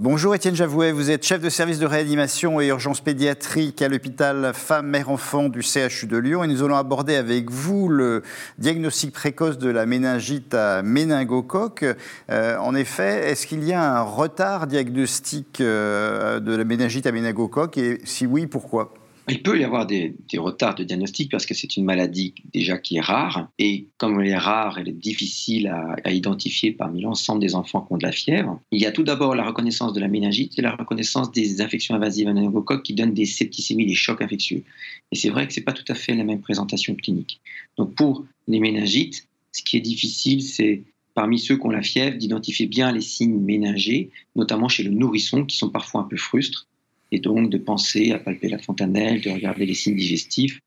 Bonjour 0.00 0.34
Étienne 0.34 0.56
Javouet, 0.56 0.90
vous 0.90 1.12
êtes 1.12 1.24
chef 1.24 1.40
de 1.40 1.48
service 1.48 1.78
de 1.78 1.86
réanimation 1.86 2.60
et 2.60 2.66
urgence 2.66 3.00
pédiatrique 3.00 3.80
à 3.80 3.86
l'hôpital 3.86 4.50
Femmes 4.52 4.88
Mère 4.88 5.08
Enfant 5.08 5.48
du 5.48 5.62
CHU 5.62 6.08
de 6.08 6.16
Lyon. 6.16 6.42
Et 6.42 6.48
nous 6.48 6.64
allons 6.64 6.74
aborder 6.74 7.14
avec 7.14 7.48
vous 7.48 7.88
le 7.88 8.24
diagnostic 8.58 9.12
précoce 9.12 9.56
de 9.56 9.70
la 9.70 9.86
méningite 9.86 10.52
à 10.52 10.82
méningocoque. 10.82 11.84
Euh, 12.28 12.56
en 12.58 12.74
effet, 12.74 13.30
est-ce 13.30 13.46
qu'il 13.46 13.62
y 13.62 13.72
a 13.72 13.98
un 13.98 14.02
retard 14.02 14.66
diagnostique 14.66 15.60
euh, 15.60 16.40
de 16.40 16.56
la 16.56 16.64
méningite 16.64 17.06
à 17.06 17.12
méningocoque? 17.12 17.78
Et 17.78 18.00
si 18.02 18.26
oui, 18.26 18.48
pourquoi? 18.48 18.94
Il 19.28 19.42
peut 19.42 19.58
y 19.58 19.64
avoir 19.64 19.86
des, 19.86 20.14
retards 20.36 20.74
de 20.74 20.84
diagnostic 20.84 21.30
parce 21.30 21.46
que 21.46 21.54
c'est 21.54 21.76
une 21.76 21.84
maladie 21.84 22.34
déjà 22.52 22.78
qui 22.78 22.96
est 22.96 23.00
rare. 23.00 23.48
Et 23.58 23.86
comme 23.96 24.20
elle 24.20 24.28
est 24.28 24.36
rare, 24.36 24.78
elle 24.78 24.88
est 24.88 24.92
difficile 24.92 25.68
à, 26.04 26.12
identifier 26.12 26.72
parmi 26.72 27.00
l'ensemble 27.00 27.40
des 27.40 27.54
enfants 27.54 27.80
qui 27.82 27.92
ont 27.92 27.96
de 27.96 28.02
la 28.02 28.12
fièvre. 28.12 28.60
Il 28.70 28.80
y 28.80 28.86
a 28.86 28.92
tout 28.92 29.02
d'abord 29.02 29.34
la 29.34 29.44
reconnaissance 29.44 29.92
de 29.92 30.00
la 30.00 30.08
méningite 30.08 30.58
et 30.58 30.62
la 30.62 30.76
reconnaissance 30.76 31.32
des 31.32 31.60
infections 31.60 31.94
invasives 31.94 32.28
à 32.28 32.32
méningocoque 32.32 32.82
qui 32.82 32.94
donnent 32.94 33.14
des 33.14 33.24
septicémies, 33.24 33.86
des 33.86 33.94
chocs 33.94 34.20
infectieux. 34.20 34.62
Et 35.10 35.16
c'est 35.16 35.30
vrai 35.30 35.46
que 35.46 35.54
ce 35.54 35.60
n'est 35.60 35.64
pas 35.64 35.72
tout 35.72 35.84
à 35.88 35.94
fait 35.94 36.14
la 36.14 36.24
même 36.24 36.40
présentation 36.40 36.94
clinique. 36.94 37.40
Donc 37.78 37.94
pour 37.94 38.24
les 38.46 38.60
méningites, 38.60 39.26
ce 39.52 39.62
qui 39.62 39.76
est 39.76 39.80
difficile, 39.80 40.42
c'est 40.42 40.82
parmi 41.14 41.38
ceux 41.38 41.56
qui 41.56 41.66
ont 41.66 41.70
la 41.70 41.82
fièvre, 41.82 42.18
d'identifier 42.18 42.66
bien 42.66 42.92
les 42.92 43.00
signes 43.00 43.38
méningés, 43.38 44.10
notamment 44.36 44.68
chez 44.68 44.82
le 44.82 44.90
nourrisson, 44.90 45.44
qui 45.44 45.56
sont 45.56 45.70
parfois 45.70 46.02
un 46.02 46.04
peu 46.04 46.16
frustres 46.16 46.66
et 47.14 47.20
donc 47.20 47.48
de 47.48 47.58
penser 47.58 48.10
à 48.10 48.18
palper 48.18 48.48
la 48.48 48.58
fontanelle, 48.58 49.20
de 49.20 49.30
regarder 49.30 49.66
les 49.66 49.74
signes 49.74 49.94
digestifs. 49.94 50.58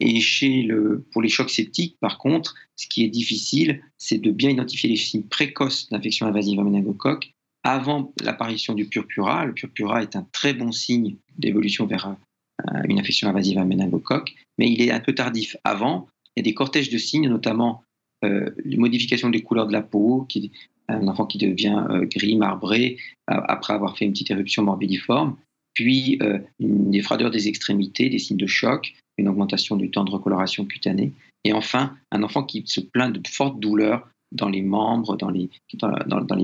Et 0.00 0.20
chez 0.20 0.62
le, 0.62 1.06
pour 1.12 1.22
les 1.22 1.30
chocs 1.30 1.48
septiques, 1.48 1.96
par 1.98 2.18
contre, 2.18 2.54
ce 2.76 2.86
qui 2.86 3.04
est 3.04 3.08
difficile, 3.08 3.80
c'est 3.96 4.18
de 4.18 4.30
bien 4.30 4.50
identifier 4.50 4.90
les 4.90 4.96
signes 4.96 5.22
précoces 5.22 5.88
d'infection 5.88 6.26
invasive 6.26 6.60
à 6.60 6.64
méningocoque 6.64 7.32
avant 7.64 8.12
l'apparition 8.20 8.74
du 8.74 8.84
purpura. 8.84 9.46
Le 9.46 9.54
purpura 9.54 10.02
est 10.02 10.14
un 10.14 10.26
très 10.30 10.52
bon 10.52 10.72
signe 10.72 11.16
d'évolution 11.38 11.86
vers 11.86 12.06
euh, 12.08 12.82
une 12.86 12.98
infection 12.98 13.28
invasive 13.30 13.56
à 13.56 13.64
méningocoque, 13.64 14.34
mais 14.58 14.70
il 14.70 14.82
est 14.82 14.90
un 14.90 15.00
peu 15.00 15.14
tardif. 15.14 15.56
Avant, 15.64 16.06
il 16.36 16.40
y 16.40 16.42
a 16.42 16.44
des 16.44 16.54
cortèges 16.54 16.90
de 16.90 16.98
signes, 16.98 17.30
notamment 17.30 17.82
euh, 18.24 18.50
les 18.62 18.76
modifications 18.76 19.30
des 19.30 19.40
couleurs 19.40 19.68
de 19.68 19.72
la 19.72 19.82
peau, 19.82 20.26
qui, 20.28 20.52
un 20.88 21.08
enfant 21.08 21.24
qui 21.24 21.38
devient 21.38 21.82
euh, 21.88 22.04
gris, 22.04 22.36
marbré, 22.36 22.98
après 23.26 23.72
avoir 23.72 23.96
fait 23.96 24.04
une 24.04 24.12
petite 24.12 24.32
éruption 24.32 24.64
morbidiforme 24.64 25.36
puis 25.74 26.18
euh, 26.22 26.38
des 26.60 27.02
froideurs 27.02 27.30
des 27.30 27.48
extrémités, 27.48 28.08
des 28.08 28.18
signes 28.18 28.36
de 28.36 28.46
choc, 28.46 28.94
une 29.18 29.28
augmentation 29.28 29.76
du 29.76 29.90
temps 29.90 30.04
de 30.04 30.10
recoloration 30.10 30.64
cutanée, 30.64 31.12
et 31.44 31.52
enfin 31.52 31.96
un 32.10 32.22
enfant 32.22 32.42
qui 32.42 32.62
se 32.66 32.80
plaint 32.80 33.12
de 33.12 33.28
fortes 33.28 33.60
douleurs 33.60 34.08
dans 34.32 34.48
les 34.48 34.62
membres, 34.62 35.16
dans 35.16 35.30
les, 35.30 35.50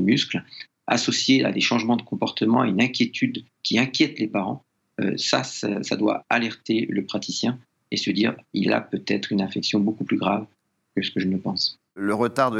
muscles, 0.00 0.44
associé 0.86 1.44
à 1.44 1.52
des 1.52 1.60
changements 1.60 1.96
de 1.96 2.02
comportement 2.02 2.64
et 2.64 2.68
une 2.68 2.82
inquiétude 2.82 3.44
qui 3.62 3.78
inquiète 3.78 4.18
les 4.18 4.28
parents. 4.28 4.62
Euh, 5.00 5.16
ça, 5.16 5.42
ça, 5.44 5.96
doit 5.96 6.24
alerter 6.28 6.86
le 6.90 7.04
praticien 7.04 7.58
et 7.90 7.96
se 7.96 8.10
dire 8.10 8.34
il 8.52 8.72
a 8.72 8.80
peut-être 8.80 9.32
une 9.32 9.40
infection 9.40 9.80
beaucoup 9.80 10.04
plus 10.04 10.18
grave 10.18 10.46
que 10.94 11.02
ce 11.02 11.10
que 11.10 11.20
je 11.20 11.28
ne 11.28 11.36
pense. 11.36 11.78
Le 12.00 12.14
retard 12.14 12.52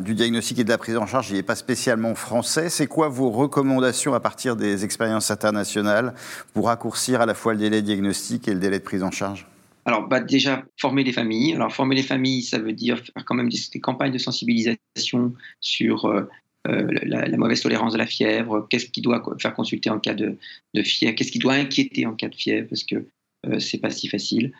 du 0.00 0.14
diagnostic 0.14 0.58
et 0.58 0.64
de 0.64 0.70
la 0.70 0.78
prise 0.78 0.96
en 0.96 1.06
charge, 1.06 1.30
n'est 1.34 1.42
pas 1.42 1.54
spécialement 1.54 2.14
français. 2.14 2.70
C'est 2.70 2.86
quoi 2.86 3.10
vos 3.10 3.30
recommandations 3.30 4.14
à 4.14 4.20
partir 4.20 4.56
des 4.56 4.86
expériences 4.86 5.30
internationales 5.30 6.14
pour 6.54 6.68
raccourcir 6.68 7.20
à 7.20 7.26
la 7.26 7.34
fois 7.34 7.52
le 7.52 7.58
délai 7.58 7.82
de 7.82 7.86
diagnostic 7.86 8.48
et 8.48 8.54
le 8.54 8.58
délai 8.58 8.78
de 8.78 8.84
prise 8.84 9.02
en 9.02 9.10
charge? 9.10 9.46
Alors, 9.84 10.08
bah, 10.08 10.20
déjà, 10.20 10.64
former 10.78 11.04
les 11.04 11.12
familles. 11.12 11.52
Alors, 11.52 11.70
former 11.70 11.94
les 11.94 12.02
familles, 12.02 12.42
ça 12.42 12.58
veut 12.58 12.72
dire 12.72 12.96
faire 12.96 13.22
quand 13.26 13.34
même 13.34 13.50
des, 13.50 13.80
campagnes 13.80 14.12
de 14.12 14.18
sensibilisation 14.18 15.34
sur 15.60 16.06
euh, 16.06 16.22
euh, 16.68 16.88
la, 17.02 17.36
mauvaise 17.36 17.60
tolérance 17.60 17.92
de 17.92 17.98
la 17.98 18.06
fièvre, 18.06 18.66
qu'est-ce 18.70 18.86
qui 18.86 19.02
doit 19.02 19.22
faire 19.38 19.52
consulter 19.52 19.90
en 19.90 19.98
cas 19.98 20.14
de, 20.14 20.38
fièvre, 20.82 21.14
qu'est-ce 21.16 21.32
qui 21.32 21.38
doit 21.38 21.52
inquiéter 21.52 22.06
en 22.06 22.14
cas 22.14 22.30
de 22.30 22.34
fièvre, 22.34 22.68
parce 22.70 22.84
que 22.84 23.04
euh, 23.46 23.58
c'est 23.58 23.78
pas 23.78 23.90
si 23.90 24.08
facile 24.08 24.52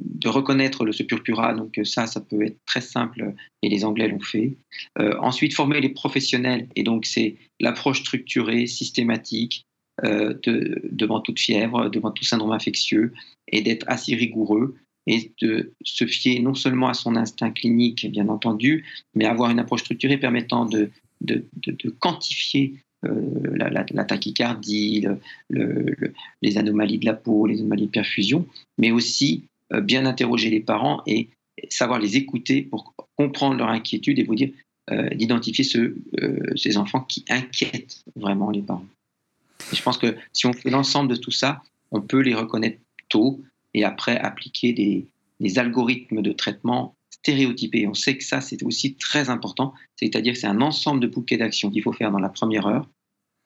de 0.00 0.28
reconnaître 0.28 0.84
le, 0.84 0.92
ce 0.92 1.02
purpura. 1.02 1.54
Donc 1.54 1.78
euh, 1.78 1.84
ça, 1.84 2.06
ça 2.06 2.20
peut 2.20 2.42
être 2.42 2.58
très 2.66 2.80
simple 2.80 3.34
et 3.62 3.68
les 3.68 3.84
Anglais 3.84 4.08
l'ont 4.08 4.20
fait. 4.20 4.56
Euh, 4.98 5.14
ensuite, 5.20 5.54
former 5.54 5.80
les 5.80 5.90
professionnels. 5.90 6.68
Et 6.76 6.82
donc 6.82 7.06
c'est 7.06 7.36
l'approche 7.60 8.00
structurée, 8.00 8.66
systématique, 8.66 9.64
euh, 10.04 10.34
devant 10.44 11.20
toute 11.20 11.38
fièvre, 11.38 11.88
devant 11.88 12.10
tout 12.10 12.24
syndrome 12.24 12.52
infectieux, 12.52 13.12
et 13.48 13.60
d'être 13.60 13.84
assez 13.88 14.14
rigoureux 14.14 14.76
et 15.06 15.32
de 15.42 15.72
se 15.82 16.06
fier 16.06 16.40
non 16.40 16.54
seulement 16.54 16.88
à 16.88 16.94
son 16.94 17.16
instinct 17.16 17.50
clinique, 17.50 18.06
bien 18.10 18.28
entendu, 18.28 18.84
mais 19.14 19.24
avoir 19.24 19.50
une 19.50 19.58
approche 19.58 19.80
structurée 19.80 20.16
permettant 20.16 20.64
de, 20.64 20.90
de, 21.20 21.44
quantifier 21.98 22.76
la, 23.02 24.04
tachycardie, 24.04 25.04
les 25.50 26.56
anomalies 26.56 26.98
de 26.98 27.06
la 27.06 27.14
peau, 27.14 27.46
les 27.46 27.58
anomalies 27.58 27.86
de 27.86 27.90
perfusion, 27.90 28.46
mais 28.78 28.92
aussi 28.92 29.42
bien 29.80 30.06
interroger 30.06 30.50
les 30.50 30.60
parents 30.60 31.02
et 31.06 31.30
savoir 31.70 31.98
les 31.98 32.16
écouter 32.16 32.62
pour 32.62 32.94
comprendre 33.16 33.56
leur 33.56 33.68
inquiétude 33.68 34.18
et 34.18 34.24
vous 34.24 34.34
dire 34.34 34.50
euh, 34.90 35.08
d'identifier 35.10 35.64
euh, 36.20 36.38
ces 36.56 36.76
enfants 36.76 37.02
qui 37.02 37.24
inquiètent 37.28 38.04
vraiment 38.16 38.50
les 38.50 38.62
parents. 38.62 38.86
je 39.72 39.80
pense 39.80 39.96
que 39.96 40.16
si 40.32 40.46
on 40.46 40.52
fait 40.52 40.70
l'ensemble 40.70 41.08
de 41.10 41.16
tout 41.16 41.30
ça, 41.30 41.62
on 41.92 42.00
peut 42.00 42.20
les 42.20 42.34
reconnaître 42.34 42.80
tôt 43.08 43.40
et 43.74 43.84
après 43.84 44.16
appliquer 44.18 44.72
des, 44.72 45.06
des 45.38 45.58
algorithmes 45.58 46.22
de 46.22 46.32
traitement 46.32 46.96
stéréotypés. 47.10 47.86
On 47.86 47.94
sait 47.94 48.16
que 48.18 48.24
ça, 48.24 48.40
c'est 48.40 48.62
aussi 48.64 48.96
très 48.96 49.30
important, 49.30 49.72
c'est-à-dire 49.96 50.32
que 50.32 50.38
c'est 50.38 50.48
un 50.48 50.60
ensemble 50.60 51.00
de 51.00 51.06
bouquets 51.06 51.36
d'actions 51.36 51.70
qu'il 51.70 51.82
faut 51.82 51.92
faire 51.92 52.10
dans 52.10 52.18
la 52.18 52.28
première 52.28 52.66
heure 52.66 52.88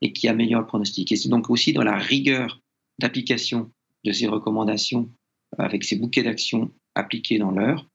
et 0.00 0.12
qui 0.12 0.28
améliore 0.28 0.62
le 0.62 0.66
pronostic. 0.66 1.12
Et 1.12 1.16
c'est 1.16 1.28
donc 1.28 1.50
aussi 1.50 1.72
dans 1.72 1.84
la 1.84 1.98
rigueur 1.98 2.60
d'application 2.98 3.70
de 4.04 4.12
ces 4.12 4.26
recommandations 4.26 5.10
avec 5.59 5.84
ces 5.84 5.97
bouquets 5.97 6.22
d'actions 6.22 6.71
appliqués 6.94 7.39
dans 7.39 7.50
l'heure, 7.50 7.87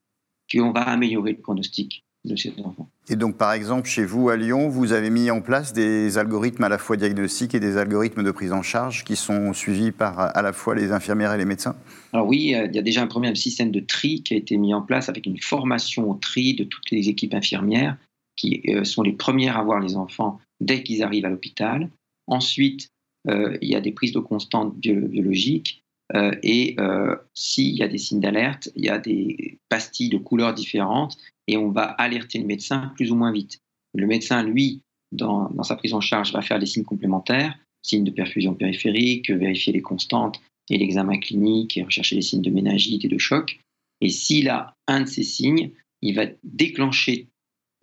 qu'on 0.50 0.72
va 0.72 0.82
améliorer 0.82 1.32
le 1.32 1.38
pronostic 1.38 2.04
de 2.24 2.36
ces 2.36 2.52
enfants. 2.62 2.88
Et 3.08 3.16
donc, 3.16 3.36
par 3.36 3.52
exemple, 3.52 3.88
chez 3.88 4.04
vous 4.04 4.28
à 4.28 4.36
Lyon, 4.36 4.68
vous 4.68 4.92
avez 4.92 5.10
mis 5.10 5.30
en 5.30 5.40
place 5.40 5.72
des 5.72 6.18
algorithmes 6.18 6.62
à 6.62 6.68
la 6.68 6.78
fois 6.78 6.96
diagnostiques 6.96 7.54
et 7.54 7.60
des 7.60 7.76
algorithmes 7.76 8.22
de 8.22 8.30
prise 8.30 8.52
en 8.52 8.62
charge 8.62 9.02
qui 9.02 9.16
sont 9.16 9.52
suivis 9.52 9.90
par 9.90 10.36
à 10.36 10.40
la 10.40 10.52
fois 10.52 10.76
les 10.76 10.92
infirmières 10.92 11.34
et 11.34 11.38
les 11.38 11.44
médecins? 11.44 11.74
Alors 12.12 12.28
oui, 12.28 12.54
il 12.54 12.74
y 12.74 12.78
a 12.78 12.82
déjà 12.82 13.02
un 13.02 13.08
premier 13.08 13.34
système 13.34 13.72
de 13.72 13.80
tri 13.80 14.22
qui 14.22 14.34
a 14.34 14.36
été 14.36 14.56
mis 14.56 14.72
en 14.72 14.82
place 14.82 15.08
avec 15.08 15.26
une 15.26 15.40
formation 15.40 16.10
au 16.10 16.14
tri 16.14 16.54
de 16.54 16.62
toutes 16.62 16.90
les 16.92 17.08
équipes 17.08 17.34
infirmières 17.34 17.96
qui 18.36 18.62
euh, 18.68 18.84
sont 18.84 19.02
les 19.02 19.12
premières 19.12 19.58
à 19.58 19.64
voir 19.64 19.80
les 19.80 19.96
enfants 19.96 20.38
dès 20.60 20.82
qu'ils 20.82 21.02
arrivent 21.02 21.24
à 21.24 21.28
l'hôpital. 21.28 21.90
Ensuite, 22.28 22.88
euh, 23.28 23.56
il 23.60 23.68
y 23.68 23.74
a 23.74 23.80
des 23.80 23.92
prises 23.92 24.12
de 24.12 24.20
constantes 24.20 24.76
biologiques 24.76 25.81
euh, 26.14 26.32
et 26.42 26.76
euh, 26.78 27.16
s'il 27.34 27.74
y 27.74 27.82
a 27.82 27.88
des 27.88 27.98
signes 27.98 28.20
d'alerte, 28.20 28.70
il 28.76 28.84
y 28.84 28.88
a 28.88 28.98
des 28.98 29.58
pastilles 29.68 30.10
de 30.10 30.18
couleurs 30.18 30.54
différentes 30.54 31.16
et 31.46 31.56
on 31.56 31.70
va 31.70 31.84
alerter 31.84 32.38
le 32.38 32.46
médecin 32.46 32.92
plus 32.96 33.10
ou 33.10 33.16
moins 33.16 33.32
vite. 33.32 33.60
Le 33.94 34.06
médecin, 34.06 34.42
lui, 34.42 34.82
dans, 35.10 35.50
sa 35.62 35.76
prise 35.76 35.94
en 35.94 36.00
charge, 36.00 36.32
va 36.32 36.42
faire 36.42 36.58
des 36.58 36.66
signes 36.66 36.84
complémentaires, 36.84 37.58
signes 37.82 38.04
de 38.04 38.10
perfusion 38.10 38.54
périphérique, 38.54 39.30
vérifier 39.30 39.72
les 39.72 39.82
constantes 39.82 40.40
et 40.70 40.78
l'examen 40.78 41.18
clinique 41.18 41.76
et 41.76 41.82
rechercher 41.82 42.16
les 42.16 42.22
signes 42.22 42.42
de 42.42 42.50
méningite 42.50 43.04
et 43.04 43.08
de 43.08 43.18
choc. 43.18 43.58
Et 44.00 44.08
s'il 44.08 44.48
a 44.48 44.74
un 44.86 45.02
de 45.02 45.06
ces 45.08 45.22
signes, 45.22 45.70
il 46.02 46.14
va 46.14 46.26
déclencher 46.42 47.28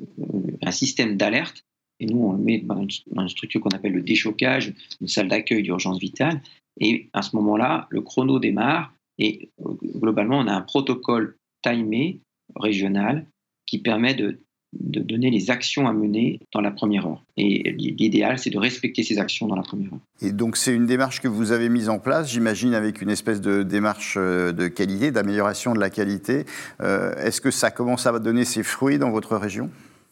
euh, 0.01 0.57
un 0.61 0.71
système 0.71 1.17
d'alerte. 1.17 1.63
Et 1.99 2.05
nous, 2.05 2.19
on 2.19 2.33
le 2.33 2.43
met 2.43 2.59
dans 2.59 2.85
une 2.85 3.29
structure 3.29 3.61
qu'on 3.61 3.69
appelle 3.69 3.93
le 3.93 4.01
déchocage, 4.01 4.73
une 5.01 5.07
salle 5.07 5.27
d'accueil 5.27 5.63
d'urgence 5.63 5.99
vitale. 5.99 6.41
Et 6.79 7.09
à 7.13 7.21
ce 7.21 7.35
moment-là, 7.35 7.87
le 7.89 8.01
chrono 8.01 8.39
démarre 8.39 8.93
et 9.19 9.51
euh, 9.65 9.73
globalement, 9.97 10.39
on 10.39 10.47
a 10.47 10.53
un 10.53 10.61
protocole 10.61 11.35
timé 11.61 12.21
régional 12.55 13.25
qui 13.65 13.79
permet 13.79 14.15
de, 14.15 14.39
donner 14.71 15.29
les 15.29 15.51
actions 15.51 15.87
à 15.87 15.93
mener 15.93 16.39
dans 16.53 16.61
la 16.61 16.71
première 16.71 17.05
heure. 17.05 17.23
Et 17.37 17.71
l'idéal, 17.71 18.39
c'est 18.39 18.49
de 18.49 18.57
respecter 18.57 19.03
ces 19.03 19.17
actions 19.17 19.47
dans 19.47 19.55
la 19.55 19.61
première 19.61 19.93
heure. 19.93 19.99
Et 20.21 20.31
donc, 20.31 20.57
c'est 20.57 20.73
une 20.73 20.85
démarche 20.85 21.21
que 21.21 21.27
vous 21.27 21.51
avez 21.51 21.69
mise 21.69 21.89
en 21.89 21.99
place, 21.99 22.31
j'imagine, 22.31 22.73
avec 22.73 23.01
une 23.01 23.09
espèce 23.09 23.41
de 23.41 23.63
démarche 23.63 24.15
euh, 24.17 24.51
de 24.51 24.67
qualité, 24.67 25.11
d'amélioration 25.11 25.73
de 25.73 25.79
la 25.79 25.89
qualité. 25.89 26.45
Euh, 26.81 27.13
est-ce 27.17 27.41
que 27.41 27.51
ça 27.51 27.71
commence 27.71 28.05
à 28.05 28.17
donner 28.19 28.45
ses 28.45 28.63
fruits 28.63 28.99
dans 28.99 29.11
votre 29.11 29.35
région? 29.35 29.69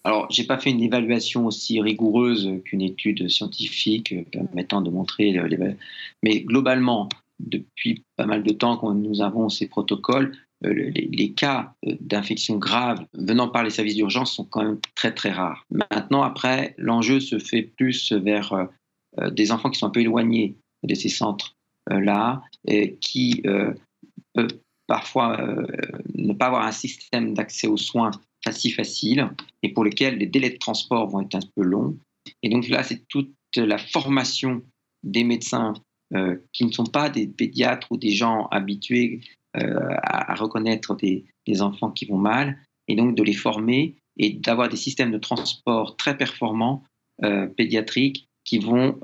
Alors, 0.08 0.26
j'ai 0.30 0.46
pas 0.46 0.58
fait 0.58 0.70
une 0.70 0.82
évaluation 0.82 1.48
aussi 1.48 1.82
rigoureuse 1.82 2.50
qu'une 2.64 2.82
étude 2.82 3.28
scientifique 3.28 4.16
permettant 4.32 4.82
de 4.82 4.90
montrer. 4.90 5.38
Mais 6.24 6.40
globalement, 6.44 7.10
depuis 7.42 8.06
pas 8.16 8.26
mal 8.26 8.42
de 8.42 8.54
temps 8.54 8.78
que 8.78 8.86
nous 8.86 9.22
avons 9.22 9.50
ces 9.50 9.68
protocoles, 9.68 10.32
euh, 10.64 10.92
les, 10.96 11.34
cas 11.34 11.74
euh, 11.86 11.98
d'infection 12.00 12.56
grave 12.56 13.06
venant 13.16 13.50
par 13.50 13.66
les 13.66 13.70
services 13.70 13.96
d'urgence 13.96 14.32
sont 14.32 14.46
quand 14.46 14.64
même 14.64 14.80
très 14.96 15.14
très 15.14 15.32
rares. 15.32 15.66
Maintenant, 15.72 16.24
après, 16.24 16.74
l'enjeu 16.78 17.20
se 17.20 17.38
fait 17.38 17.64
plus 17.64 18.14
vers 18.14 18.54
euh, 18.54 19.30
des 19.32 19.52
enfants 19.52 19.70
qui 19.70 19.78
sont 19.78 19.88
un 19.88 19.90
peu 19.90 20.00
éloignés 20.00 20.56
de 20.84 20.96
ces 20.96 21.10
centres-là, 21.10 22.42
et 22.66 22.96
qui 23.02 23.44
peuvent 24.34 24.58
parfois 24.88 25.38
ne 26.16 26.34
pas 26.34 26.48
avoir 26.48 26.66
un 26.66 26.72
système 26.72 27.34
d'accès 27.34 27.68
aux 27.68 27.78
soins 27.78 28.12
si 28.52 28.72
facile 28.72 29.30
et 29.64 29.70
pour 29.70 29.84
lesquels 29.84 30.18
les 30.18 30.26
délais 30.26 30.52
de 30.52 30.58
transport 30.58 31.08
vont 31.08 31.22
être 31.22 31.36
un 31.36 31.48
peu 31.56 31.64
longs. 31.64 31.98
Et 32.44 32.50
donc 32.50 32.68
là, 32.68 32.84
c'est 32.84 33.08
toute 33.08 33.34
la 33.56 33.78
formation 33.78 34.62
des 35.04 35.24
médecins 35.24 35.74
euh, 36.14 36.38
qui 36.54 36.66
ne 36.66 36.72
sont 36.72 36.86
pas 36.86 37.10
des 37.10 37.28
pédiatres 37.28 37.92
ou 37.92 37.98
des 37.98 38.12
gens 38.12 38.48
habitués 38.48 39.22
euh, 39.56 39.96
à, 40.04 40.36
reconnaître 40.36 40.96
des, 40.96 41.26
enfants 41.62 41.92
qui 41.92 42.06
vont 42.06 42.18
mal, 42.18 42.58
et 42.90 42.96
donc 42.96 43.16
de 43.16 43.24
les 43.24 43.34
former 43.34 43.96
et 44.18 44.32
d'avoir 44.32 44.68
des 44.68 44.76
systèmes 44.76 45.12
de 45.12 45.18
transport 45.18 45.96
très 45.96 46.18
performants 46.18 46.84
euh, 47.24 47.48
pédiatriques 47.48 48.27
qui 48.48 48.60
vont 48.60 48.98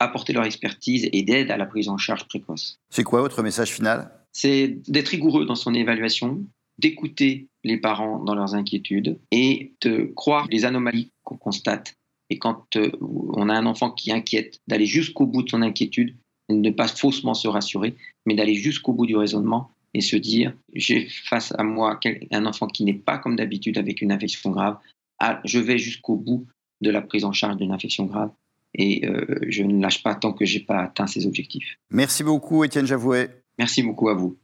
apporter 0.00 0.34
leur 0.34 0.44
expertise 0.44 1.08
et 1.12 1.22
d'aide 1.22 1.50
à 1.50 1.56
la 1.56 1.66
prise 1.66 1.88
en 1.88 1.96
charge 1.96 2.26
précoce. 2.26 2.78
C'est 2.90 3.04
quoi 3.04 3.22
votre 3.22 3.42
message 3.42 3.70
final? 3.70 4.10
C'est 4.32 4.76
d'être 4.88 5.08
rigoureux 5.08 5.46
dans 5.46 5.54
son 5.54 5.72
évaluation, 5.72 6.44
d'écouter 6.78 7.46
les 7.62 7.76
parents 7.76 8.18
dans 8.18 8.34
leurs 8.34 8.54
inquiétudes 8.54 9.18
et 9.30 9.72
de 9.82 10.12
croire 10.16 10.48
les 10.50 10.64
anomalies 10.64 11.12
qu'on 11.22 11.36
constate. 11.36 11.94
Et 12.28 12.38
quand 12.38 12.76
on 13.00 13.48
a 13.48 13.54
un 13.54 13.66
enfant 13.66 13.90
qui 13.90 14.12
inquiète, 14.12 14.60
d'aller 14.66 14.86
jusqu'au 14.86 15.26
bout 15.26 15.44
de 15.44 15.48
son 15.48 15.62
inquiétude 15.62 16.16
ne 16.50 16.70
pas 16.70 16.88
faussement 16.88 17.34
se 17.34 17.46
rassurer, 17.46 17.94
mais 18.26 18.34
d'aller 18.34 18.54
jusqu'au 18.54 18.92
bout 18.92 19.06
du 19.06 19.16
raisonnement 19.16 19.70
et 19.94 20.00
se 20.00 20.16
dire 20.16 20.54
j'ai 20.74 21.08
face 21.08 21.54
à 21.56 21.62
moi 21.62 21.98
un 22.32 22.46
enfant 22.46 22.66
qui 22.66 22.84
n'est 22.84 22.94
pas 22.94 23.18
comme 23.18 23.36
d'habitude 23.36 23.78
avec 23.78 24.02
une 24.02 24.10
infection 24.10 24.50
grave, 24.50 24.78
ah, 25.20 25.40
je 25.44 25.60
vais 25.60 25.78
jusqu'au 25.78 26.16
bout 26.16 26.46
de 26.80 26.90
la 26.90 27.00
prise 27.00 27.24
en 27.24 27.32
charge 27.32 27.56
d'une 27.56 27.72
infection 27.72 28.04
grave 28.04 28.30
et 28.74 29.06
euh, 29.06 29.38
je 29.48 29.62
ne 29.62 29.80
lâche 29.80 30.02
pas 30.02 30.14
tant 30.14 30.32
que 30.32 30.44
j'ai 30.44 30.60
pas 30.60 30.82
atteint 30.82 31.06
ces 31.06 31.26
objectifs. 31.26 31.78
Merci 31.90 32.22
beaucoup 32.24 32.64
Étienne 32.64 32.86
Javouet. 32.86 33.42
Merci 33.58 33.82
beaucoup 33.82 34.08
à 34.08 34.14
vous. 34.14 34.38